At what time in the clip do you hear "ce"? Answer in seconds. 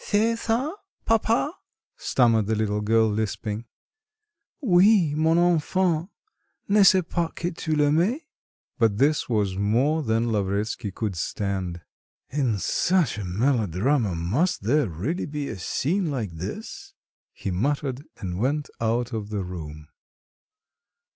6.89-7.03